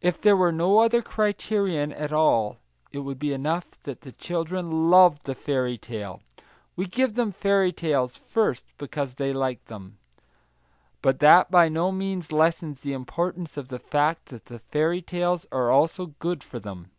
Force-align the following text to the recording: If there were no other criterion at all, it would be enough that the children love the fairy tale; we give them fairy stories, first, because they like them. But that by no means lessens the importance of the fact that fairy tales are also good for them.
If 0.00 0.18
there 0.18 0.38
were 0.38 0.52
no 0.52 0.78
other 0.78 1.02
criterion 1.02 1.92
at 1.92 2.14
all, 2.14 2.60
it 2.92 3.00
would 3.00 3.18
be 3.18 3.34
enough 3.34 3.78
that 3.82 4.00
the 4.00 4.12
children 4.12 4.88
love 4.88 5.22
the 5.24 5.34
fairy 5.34 5.76
tale; 5.76 6.22
we 6.76 6.86
give 6.86 7.12
them 7.12 7.32
fairy 7.32 7.70
stories, 7.76 8.16
first, 8.16 8.64
because 8.78 9.16
they 9.16 9.34
like 9.34 9.62
them. 9.66 9.98
But 11.02 11.18
that 11.18 11.50
by 11.50 11.68
no 11.68 11.92
means 11.92 12.32
lessens 12.32 12.80
the 12.80 12.94
importance 12.94 13.58
of 13.58 13.68
the 13.68 13.78
fact 13.78 14.30
that 14.30 14.48
fairy 14.62 15.02
tales 15.02 15.46
are 15.52 15.70
also 15.70 16.14
good 16.20 16.42
for 16.42 16.58
them. 16.58 16.90